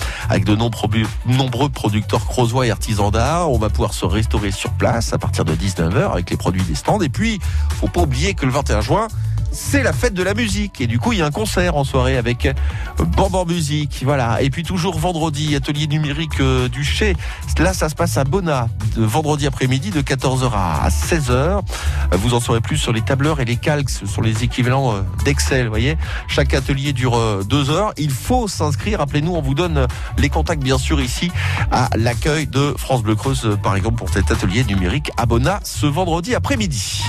[0.44, 3.50] de nombreux, producteurs creusois et artisans d'art.
[3.50, 6.74] On va pouvoir se restaurer sur place à partir de 19h avec les produits des
[6.74, 7.00] stands.
[7.00, 7.40] Et puis,
[7.80, 9.08] faut pas oublier que le 21 juin,
[9.54, 10.80] c'est la fête de la musique.
[10.80, 12.48] Et du coup, il y a un concert en soirée avec
[13.16, 14.02] Bamban Musique.
[14.04, 14.42] Voilà.
[14.42, 17.16] Et puis toujours vendredi, atelier numérique euh, du Chez.
[17.58, 21.60] Là, ça se passe à Bona, de vendredi après-midi de 14h à 16h.
[22.12, 23.90] Vous en saurez plus sur les tableurs et les calques.
[23.90, 25.96] Ce sont les équivalents euh, d'Excel, voyez.
[26.26, 27.92] Chaque atelier dure euh, deux heures.
[27.96, 28.98] Il faut s'inscrire.
[28.98, 29.86] Rappelez-nous, on vous donne
[30.18, 31.30] les contacts, bien sûr, ici
[31.70, 35.86] à l'accueil de France Bleu Creuse, par exemple, pour cet atelier numérique à Bona ce
[35.86, 37.02] vendredi après-midi.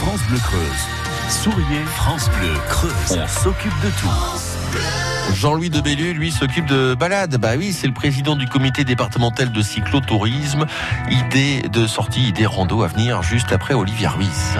[0.00, 0.88] France Bleu Creuse.
[1.28, 3.18] Souriez, France Bleu Creuse.
[3.22, 5.34] On s'occupe de tout.
[5.34, 7.36] Jean-Louis de Bellu, lui, s'occupe de balades.
[7.36, 10.64] Bah oui, c'est le président du comité départemental de cyclotourisme.
[11.10, 14.56] Idée de sortie, idée rando à venir juste après Olivier Ruiz.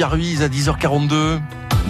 [0.00, 1.40] Olivier Ruiz à 10h42.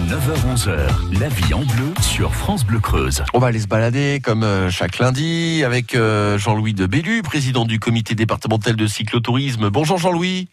[0.09, 3.23] 9h-11h, la vie en bleu sur France Bleu Creuse.
[3.33, 7.63] On va aller se balader comme euh, chaque lundi avec euh, Jean-Louis de Bellu, président
[7.63, 9.69] du comité départemental de cyclotourisme.
[9.69, 10.49] Bonjour Jean-Louis.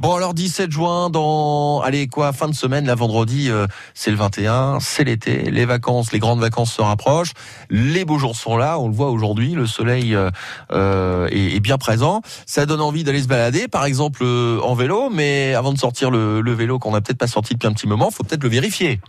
[0.00, 4.16] Bon alors 17 juin dans allez quoi fin de semaine la vendredi euh, c'est le
[4.16, 7.32] 21 c'est l'été les vacances les grandes vacances se rapprochent
[7.70, 10.30] les beaux jours sont là on le voit aujourd'hui le soleil euh,
[10.72, 12.22] euh, est, est bien présent.
[12.46, 16.10] Ça donne envie d'aller se balader par exemple euh, en vélo mais avant de sortir
[16.10, 18.48] le, le vélo qu'on n'a peut-être pas sorti depuis un petit moment faut peut-être le
[18.48, 19.00] vérifier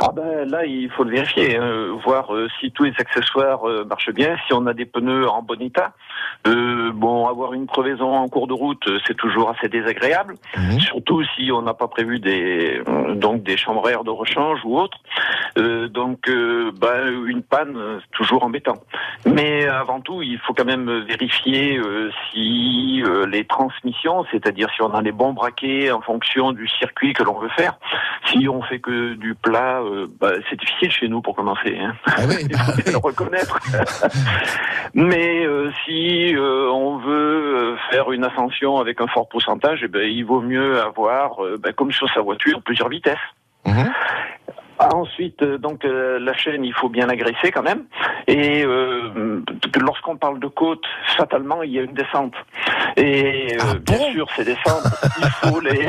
[0.00, 3.84] Ah ben là, il faut le vérifier, hein, voir euh, si tous les accessoires euh,
[3.84, 5.92] marchent bien, si on a des pneus en bon état.
[6.46, 10.34] Euh, bon, avoir une crevaison en cours de route, euh, c'est toujours assez désagréable,
[10.78, 14.60] surtout si on n'a pas prévu des euh, donc des chambres à air de rechange
[14.64, 14.98] ou autre.
[15.58, 18.76] Euh, donc, euh, ben, une panne, euh, c'est toujours embêtant.
[19.26, 24.82] Mais avant tout, il faut quand même vérifier euh, si euh, les transmissions, c'est-à-dire si
[24.82, 27.78] on a les bons braquets en fonction du circuit que l'on veut faire.
[28.26, 31.76] Si on fait que du plat, euh, bah, c'est difficile chez nous pour commencer.
[31.78, 31.94] Hein.
[32.48, 33.58] il faut le reconnaître.
[34.94, 40.08] Mais euh, si euh, on veut faire une ascension avec un fort pourcentage, eh ben,
[40.08, 43.16] il vaut mieux avoir, ben, comme sur sa voiture, plusieurs vitesses.
[44.78, 47.84] Ah, Ensuite, euh, donc euh, la chaîne, il faut bien l'agresser quand même.
[48.26, 49.42] Et euh,
[49.80, 50.84] lorsqu'on parle de côte,
[51.16, 52.34] fatalement, il y a une descente.
[52.96, 54.84] Et euh, bien sûr, ces descentes,
[55.20, 55.88] il faut les,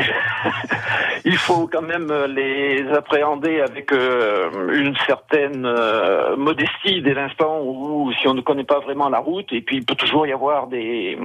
[1.26, 8.12] il faut quand même les appréhender avec euh, une certaine euh, modestie dès l'instant où,
[8.14, 10.68] si on ne connaît pas vraiment la route, et puis il peut toujours y avoir
[10.68, 11.18] des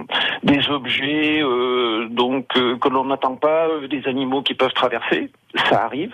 [0.42, 5.30] des objets euh, donc que l'on n'attend pas, euh, des animaux qui peuvent traverser,
[5.70, 6.12] ça arrive.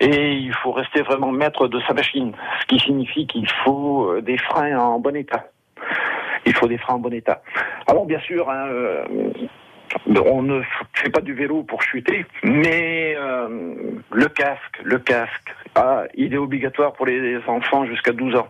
[0.00, 4.20] Et il faut rester vraiment maître de sa machine, ce qui signifie qu'il faut euh,
[4.20, 5.46] des freins en bon état.
[6.44, 7.42] Il faut des freins en bon état.
[7.86, 9.04] Alors bien sûr, hein, euh,
[10.06, 10.62] on ne
[10.94, 13.48] fait pas du vélo pour chuter, mais euh,
[14.12, 18.48] le casque, le casque, ah, il est obligatoire pour les enfants jusqu'à 12 ans.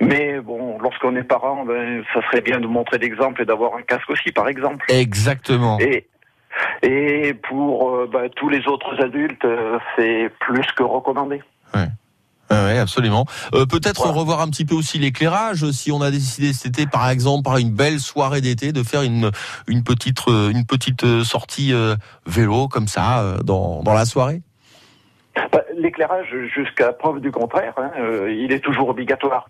[0.00, 3.82] Mais bon, lorsqu'on est parent, ben, ça serait bien de montrer l'exemple et d'avoir un
[3.82, 4.84] casque aussi, par exemple.
[4.88, 5.78] Exactement.
[5.80, 6.06] Et,
[6.82, 11.42] et pour euh, bah, tous les autres adultes, euh, c'est plus que recommandé.
[12.50, 13.26] Ouais, absolument.
[13.54, 15.70] Euh, Peut-être revoir un petit peu aussi l'éclairage.
[15.70, 19.02] Si on a décidé cet été, par exemple, par une belle soirée d'été, de faire
[19.02, 19.30] une
[19.66, 24.06] une petite euh, une petite euh, sortie euh, vélo comme ça euh, dans dans la
[24.06, 24.42] soirée.
[25.52, 29.48] Bah, L'éclairage, jusqu'à preuve du contraire, hein, euh, il est toujours obligatoire.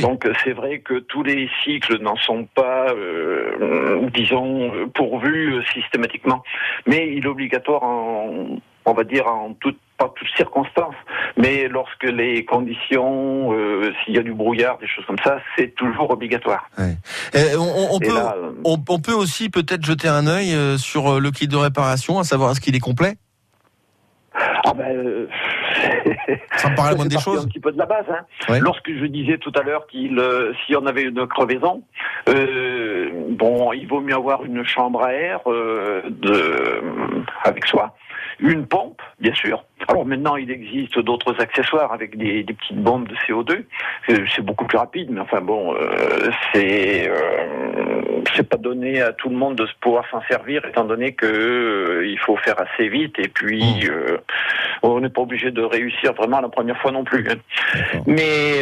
[0.00, 6.42] Donc euh, c'est vrai que tous les cycles n'en sont pas, euh, disons, pourvus systématiquement,
[6.86, 8.46] mais il est obligatoire en,
[8.84, 10.94] on va dire en toutes pas toutes circonstances,
[11.36, 15.74] mais lorsque les conditions, euh, s'il y a du brouillard, des choses comme ça, c'est
[15.74, 16.70] toujours obligatoire.
[17.34, 20.78] Et on, on- on Et peut là, on, on peut aussi peut-être jeter un œil
[20.78, 23.14] sur le kit de réparation, à savoir est-ce qu'il est complet?
[24.64, 25.28] Ah ben, euh,
[26.56, 27.44] Ça me paraît la moindre des choses.
[27.44, 28.04] Un petit peu de la base.
[28.10, 28.24] Hein.
[28.48, 28.60] Ouais.
[28.60, 31.82] Lorsque je disais tout à l'heure qu'il, euh, si on avait une crevaison,
[32.28, 36.82] euh, bon, il vaut mieux avoir une chambre à air euh, de,
[37.44, 37.96] avec soi,
[38.40, 39.64] une pompe, bien sûr.
[39.86, 43.64] Alors maintenant, il existe d'autres accessoires avec des, des petites bombes de CO2.
[44.10, 49.12] Euh, C'est beaucoup plus rapide, mais enfin bon, euh, c'est euh, c'est pas donné à
[49.12, 52.88] tout le monde de pouvoir s'en servir, étant donné que euh, il faut faire assez
[52.88, 54.18] vite et puis euh,
[54.82, 57.26] on n'est pas obligé de réussir vraiment la première fois non plus.
[57.30, 57.36] hein.
[58.06, 58.60] Mais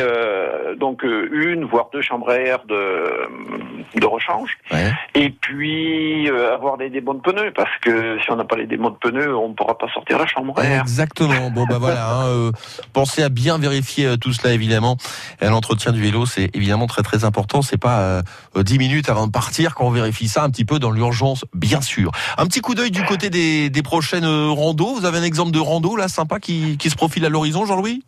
[0.78, 3.28] donc une voire deux chambres à air de
[3.94, 4.56] de rechange.
[5.14, 8.90] Et puis avoir des démons de pneus parce que si on n'a pas les démons
[8.90, 10.80] de pneus, on ne pourra pas sortir la chambre à air.
[10.82, 11.05] Exactement.
[11.18, 12.10] Bon bah voilà.
[12.10, 12.52] hein, euh,
[12.92, 14.96] pensez à bien vérifier euh, tout cela évidemment.
[15.40, 17.62] Et L'entretien du vélo, c'est évidemment très très important.
[17.62, 18.22] C'est pas euh,
[18.56, 21.80] euh, 10 minutes avant de partir qu'on vérifie ça un petit peu dans l'urgence, bien
[21.80, 22.10] sûr.
[22.38, 24.94] Un petit coup d'œil du côté des, prochaines euh, randos.
[24.94, 28.02] Vous avez un exemple de rando là sympa qui, se profile à l'horizon, Jean-Louis?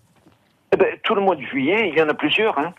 [0.72, 2.58] Eh ben, tout le mois de juillet, il y en a plusieurs.
[2.58, 2.74] Hein.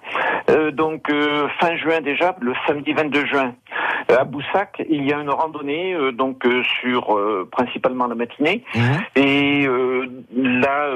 [0.49, 3.51] Euh, donc euh, fin juin déjà, le samedi 22 juin, euh,
[4.09, 8.63] à Boussac, il y a une randonnée euh, donc euh, sur euh, principalement la matinée.
[9.15, 10.05] Et euh,
[10.35, 10.89] là,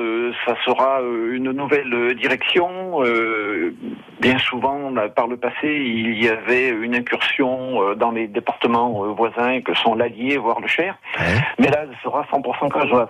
[0.46, 3.02] ça sera une nouvelle direction.
[4.20, 9.62] Bien souvent, là, par le passé, il y avait une incursion dans les départements voisins
[9.62, 10.98] que sont l'Allier, voire le Cher.
[11.60, 13.10] Mais là, ce sera 100% Cajoise.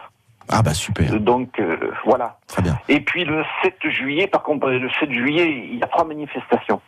[0.50, 1.20] Ah bah super.
[1.20, 2.38] Donc euh, voilà.
[2.48, 2.78] Très bien.
[2.90, 6.82] Et puis le 7 juillet, par contre, le 7 juillet, il y a trois manifestations.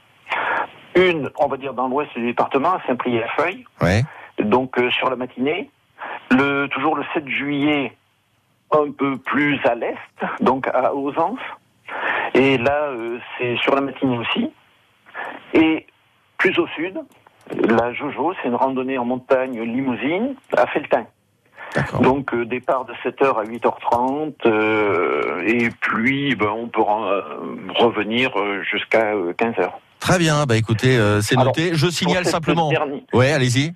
[0.95, 4.03] Une, on va dire dans l'ouest du département, à Saint-Priest-la-Feuille, Ouais.
[4.39, 5.69] donc euh, sur la matinée.
[6.31, 7.93] Le, toujours le 7 juillet,
[8.71, 9.97] un peu plus à l'est,
[10.41, 11.39] donc à Ausence.
[12.33, 14.51] Et là, euh, c'est sur la matinée aussi.
[15.53, 15.85] Et
[16.37, 16.99] plus au sud,
[17.51, 21.05] la Jojo, c'est une randonnée en montagne limousine à Feltin.
[22.01, 27.21] Donc euh, départ de 7h à 8h30 euh, et puis ben, on peut euh,
[27.75, 29.69] revenir euh, jusqu'à euh, 15h.
[30.05, 30.45] Très bien.
[30.45, 31.71] Bah écoutez, euh, c'est Alors, noté.
[31.73, 32.69] Je signale cette simplement.
[32.69, 33.73] dernière- Ouais, allez-y.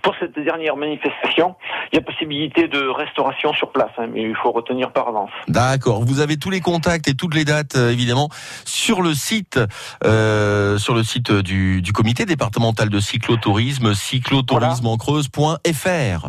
[0.00, 1.56] Pour cette dernière manifestation,
[1.92, 5.30] il y a possibilité de restauration sur place, hein, mais il faut retenir par avance.
[5.48, 6.04] D'accord.
[6.04, 8.28] Vous avez tous les contacts et toutes les dates, euh, évidemment,
[8.64, 9.58] sur le site,
[10.04, 16.28] euh, sur le site du, du comité départemental de cyclotourisme, cyclotourismeencreuse.fr.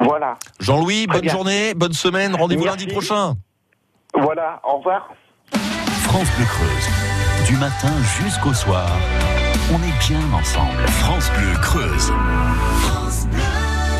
[0.00, 0.36] Voilà.
[0.58, 1.32] Jean-Louis, Très bonne bien.
[1.32, 2.34] journée, bonne semaine.
[2.34, 3.34] Rendez-vous lundi prochain.
[4.14, 5.12] Voilà, au revoir.
[6.02, 7.23] France Bleu Creuse.
[7.54, 8.90] Du matin jusqu'au soir,
[9.72, 10.88] on est bien ensemble.
[10.88, 12.12] France Bleu Creuse.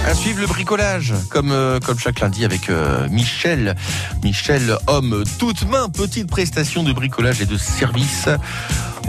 [0.04, 3.76] À suivre le bricolage, comme, euh, comme chaque lundi avec euh, Michel.
[4.24, 8.28] Michel, homme toute main, petite prestation de bricolage et de service.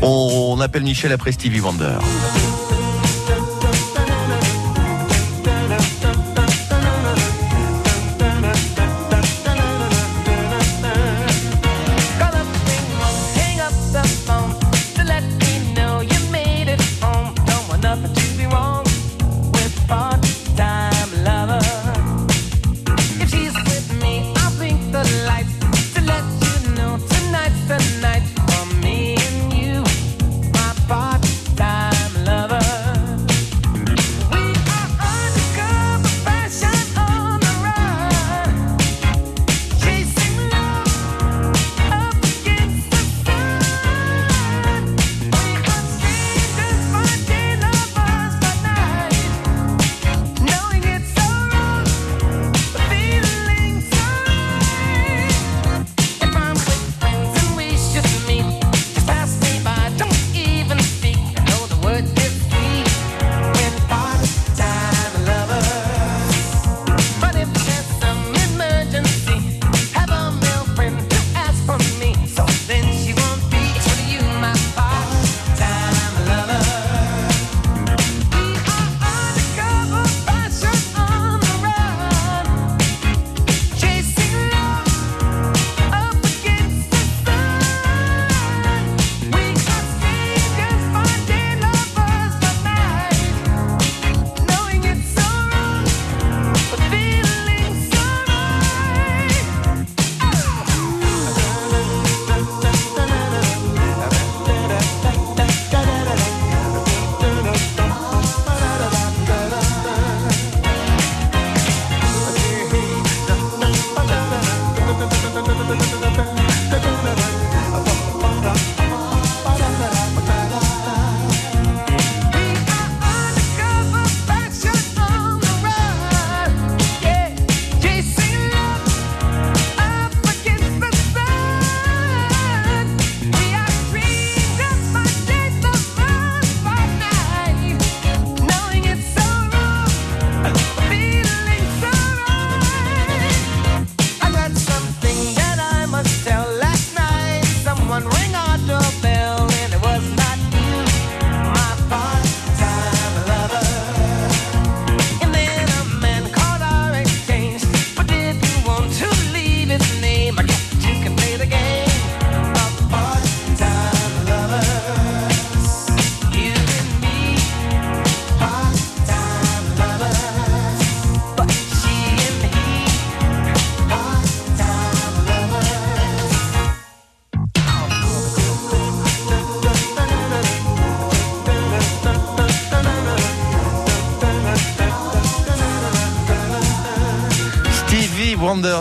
[0.03, 1.97] On, on appelle Michel après Stevie Wonder.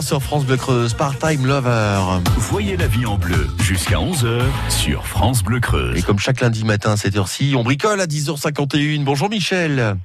[0.03, 1.99] Sur France Bleu Creuse, part-time lover.
[2.37, 5.99] Voyez la vie en bleu jusqu'à 11h sur France Bleu Creuse.
[5.99, 9.03] Et comme chaque lundi matin à cette heure-ci, on bricole à 10h51.
[9.03, 9.97] Bonjour Michel.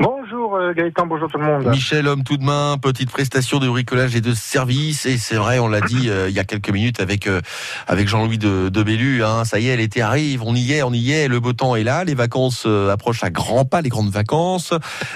[0.00, 1.66] Bonjour euh, Gaëtan, bonjour tout le monde.
[1.66, 5.04] Michel, homme tout de main, petite prestation de bricolage et de service.
[5.04, 7.42] Et c'est vrai, on l'a dit euh, il y a quelques minutes avec euh,
[7.88, 9.22] avec Jean-Louis de, de Bellu.
[9.22, 11.28] Hein, ça y est, l'été arrive, on y est, on y est.
[11.28, 14.72] Le beau temps est là, les vacances euh, approchent à grands pas, les grandes vacances.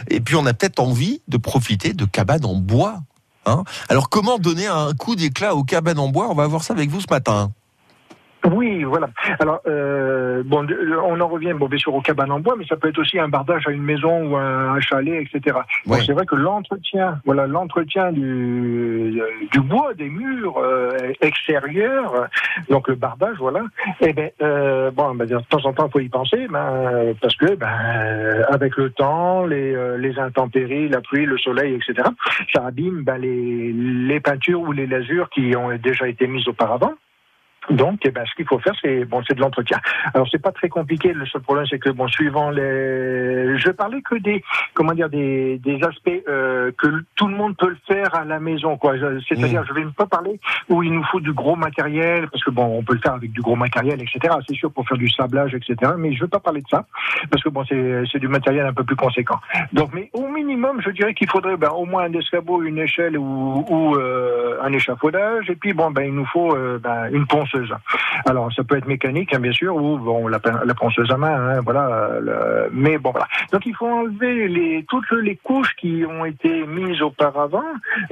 [0.08, 3.00] Et puis on a peut-être envie de profiter de cabanes en bois.
[3.46, 6.28] Hein Alors comment donner un coup d'éclat aux cabanes en bois?
[6.30, 7.52] On va voir ça avec vous ce matin.
[8.50, 9.08] Oui, voilà.
[9.38, 12.64] Alors, euh, bon, de- on en revient, bon, bien sûr, aux cabanes en bois, mais
[12.66, 15.56] ça peut être aussi un bardage à une maison ou un, un chalet, etc.
[15.86, 16.02] Donc, Ouais.
[16.04, 20.90] c'est vrai que l'entretien, voilà, l'entretien du, euh, du bois, des murs euh,
[21.20, 22.26] extérieurs, euh,
[22.68, 23.60] donc le bardage, voilà.
[24.00, 27.36] Eh ben, euh, bon, ben, de temps en temps, il faut y penser, ben, parce
[27.36, 32.08] que, ben, euh, avec le temps, les, euh, les intempéries, la pluie, le soleil, etc.,
[32.52, 36.92] ça abîme ben, les, les peintures ou les lasures qui ont déjà été mises auparavant.
[37.70, 39.78] Donc, eh ben, ce qu'il faut faire, c'est bon, c'est de l'entretien.
[40.14, 41.12] Alors, c'est pas très compliqué.
[41.12, 44.42] Le seul problème, c'est que bon, suivant les, je parlais que des,
[44.74, 48.40] comment dire, des, des aspects euh, que tout le monde peut le faire à la
[48.40, 48.94] maison, quoi.
[49.28, 52.78] C'est-à-dire, je vais pas parler où il nous faut du gros matériel, parce que bon,
[52.78, 54.34] on peut le faire avec du gros matériel, etc.
[54.48, 55.92] C'est sûr pour faire du sablage, etc.
[55.96, 56.84] Mais je veux pas parler de ça,
[57.30, 59.38] parce que bon, c'est c'est du matériel un peu plus conséquent.
[59.72, 63.16] Donc, mais au minimum, je dirais qu'il faudrait ben, au moins un escabeau, une échelle
[63.16, 67.26] ou, ou euh, un échafaudage, et puis bon, ben, il nous faut euh, ben, une
[68.26, 71.34] Alors, ça peut être mécanique, hein, bien sûr, ou bon, la, la ponceuse à main,
[71.34, 72.18] hein, voilà.
[72.72, 73.26] mais bon, voilà.
[73.52, 77.62] Donc, il faut enlever toutes les couches qui ont été mises auparavant.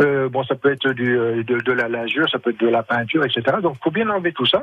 [0.00, 2.82] Euh, bon, ça peut être euh, de, de la lasure, ça peut être de la
[2.82, 3.58] peinture, etc.
[3.62, 4.62] Donc, il faut bien enlever tout ça.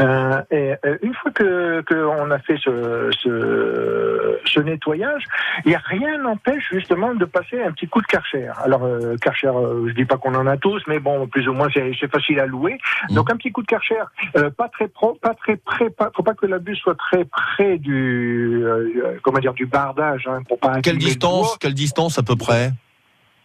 [0.00, 5.24] Euh, et euh, une fois que qu'on a fait ce, ce, ce nettoyage,
[5.64, 8.48] il y a rien n'empêche justement de passer un petit coup de karcher.
[8.64, 11.52] Alors euh, karcher, euh, je dis pas qu'on en a tous, mais bon, plus ou
[11.52, 12.78] moins c'est facile à louer.
[13.10, 13.96] Donc un petit coup de karcher,
[14.36, 17.24] euh, pas très pro, pas très près, pas, faut pas que la bûche soit très
[17.24, 21.56] près du euh, comment dire du bardage, hein, pour pas Quelle distance.
[21.58, 22.72] Quelle distance à peu près?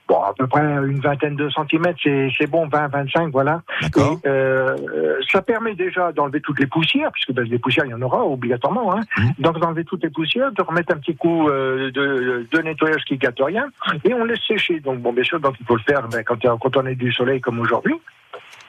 [0.09, 3.61] Bon, à peu près une vingtaine de centimètres, c'est c'est bon, 20, 25, voilà.
[3.83, 4.75] Et, euh,
[5.31, 8.25] ça permet déjà d'enlever toutes les poussières, puisque ben, les poussières, il y en aura
[8.25, 8.97] obligatoirement.
[8.97, 9.01] Hein.
[9.37, 13.17] Donc d'enlever toutes les poussières, de remettre un petit coup euh, de, de nettoyage qui
[13.17, 13.67] gâte rien,
[14.03, 14.79] et on laisse sécher.
[14.79, 17.11] Donc bon, bien sûr, donc il faut le faire ben, quand, quand on est du
[17.11, 17.95] soleil comme aujourd'hui.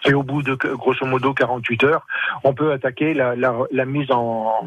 [0.06, 2.06] Et au bout de grosso modo 48 heures,
[2.44, 4.66] on peut attaquer la, la, la mise en,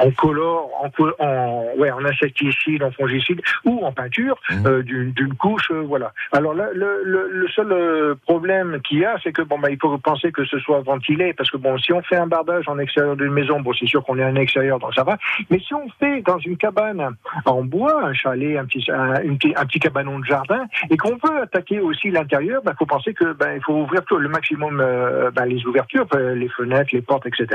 [0.00, 5.70] en color, en, en, ouais, en insecticide, en fongicide ou en peinture euh, d'une couche.
[5.70, 6.12] euh, voilà.
[6.32, 9.70] Alors là, le, le, le seul euh, problème qu'il y a, c'est que bon, bah,
[9.70, 12.68] il faut penser que ce soit ventilé, parce que bon, si on fait un bardage
[12.68, 15.16] en extérieur d'une maison, bon, c'est sûr qu'on est un extérieur, donc ça va.
[15.50, 17.16] Mais si on fait dans une cabane
[17.46, 20.96] en bois, un chalet, un petit, un, une petit, un petit cabanon de jardin, et
[20.96, 24.28] qu'on veut attaquer aussi l'intérieur, il faut penser que ben, il faut ouvrir tout, le
[24.28, 27.46] maximum euh, ben, les ouvertures, euh, les fenêtres, les portes, etc.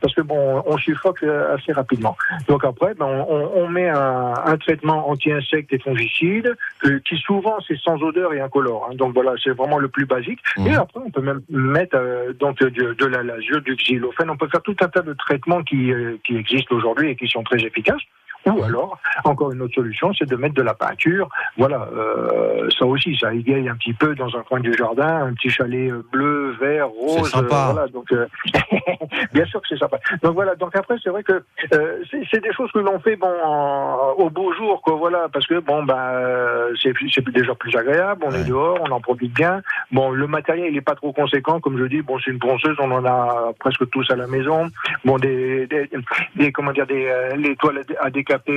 [0.00, 2.16] Parce que bon, on suffoque euh, assez rapidement.
[2.48, 7.78] Donc après, ben, on, met un, un traitement anti-insectes et fongicides, euh, qui souvent c'est
[7.78, 8.88] sans odeur et incolore.
[8.90, 8.94] hein.
[8.94, 10.40] Donc voilà, c'est vraiment le plus basique.
[10.66, 13.22] Et après, on peut même mettre euh, donc de, de la
[13.60, 14.30] du xylophène.
[14.30, 17.28] On peut faire tout un tas de traitements qui, euh, qui existent aujourd'hui et qui
[17.28, 18.02] sont très efficaces.
[18.46, 21.28] Ou alors, encore une autre solution, c'est de mettre de la peinture.
[21.58, 25.34] Voilà, euh, ça aussi, ça égaye un petit peu dans un coin du jardin, un
[25.34, 27.20] petit chalet euh, bleu, vert, rose.
[27.24, 27.68] C'est sympa.
[27.68, 28.26] euh, voilà, donc euh,
[29.32, 29.98] bien sûr que c'est sympa.
[30.22, 31.42] Donc voilà, donc après, c'est vrai que
[31.74, 31.98] euh,
[32.30, 34.94] c'est des choses que l'on fait bon en- au beau jour, quoi.
[34.94, 38.22] Voilà, parce que bon, ben, euh, c'est déjà plus agréable.
[38.26, 39.60] On est dehors, on en profite bien.
[39.92, 42.02] Bon, le matériel, il est pas trop conséquent, comme je dis.
[42.02, 44.68] Bon, c'est une ponceuse, on en a presque tous à la maison.
[45.04, 45.90] Bon, des, des,
[46.36, 48.10] des- comment dire, des euh, les toiles à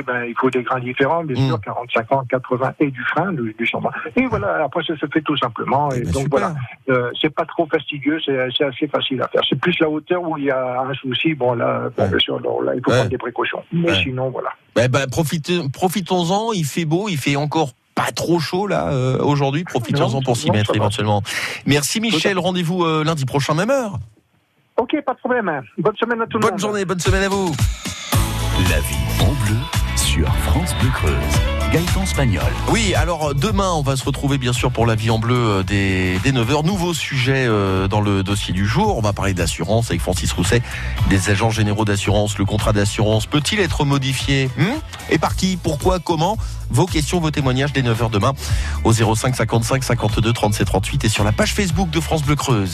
[0.06, 3.54] ben, il faut des grains différents, bien sûr, 40, 50, 80 et du frein, du,
[3.58, 3.90] du chambon.
[4.16, 5.92] Et voilà, après ça se fait tout simplement.
[5.92, 6.54] Et donc voilà,
[6.90, 9.42] euh, c'est pas trop fastidieux, c'est assez facile à faire.
[9.50, 11.34] C'est plus la hauteur où il y a un souci.
[11.34, 12.98] Bon là, ben, bien sûr, alors là, il faut Ouais.
[12.98, 13.64] prendre des précautions.
[13.72, 14.02] Mais Ouais.
[14.04, 14.50] sinon, voilà.
[14.80, 19.20] Eh ben, profitez- profitons-en, il fait beau, il fait encore pas trop chaud là euh,
[19.20, 21.22] aujourd'hui, profitons-en pour s'y mettre éventuellement.
[21.68, 24.00] Merci Michel, rendez-vous euh, lundi prochain même heure.
[24.78, 25.62] Ok, pas de problème.
[25.78, 26.52] Bonne semaine à tout le monde.
[26.52, 27.52] Bonne journée, bonne semaine à vous.
[28.72, 29.53] La vie en bleu
[30.22, 31.72] France Bleu Creuse.
[31.72, 32.44] Gaëtan Spagnol.
[32.70, 35.36] Oui, alors euh, demain, on va se retrouver bien sûr pour la vie en bleu
[35.36, 36.64] euh, des, des 9h.
[36.64, 38.96] Nouveau sujet euh, dans le dossier du jour.
[38.96, 40.62] On va parler d'assurance avec Francis Rousset,
[41.10, 42.38] des agents généraux d'assurance.
[42.38, 44.52] Le contrat d'assurance peut-il être modifié?
[44.56, 44.78] Hmm?
[45.10, 45.58] Et par qui?
[45.58, 45.98] Pourquoi?
[46.00, 46.38] Comment?
[46.70, 48.34] Vos questions, vos témoignages dès 9h demain
[48.84, 52.72] au 05 55 52 37 38 et sur la page Facebook de France Bleu Creuse.